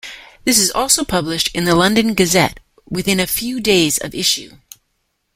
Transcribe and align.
This 0.45 0.57
is 0.57 0.71
also 0.71 1.05
published 1.05 1.53
in 1.55 1.65
the 1.65 1.75
"London 1.75 2.15
Gazette" 2.15 2.59
within 2.89 3.19
a 3.19 3.27
few 3.27 3.59
days 3.59 3.99
of 3.99 4.15
issue. 4.15 4.53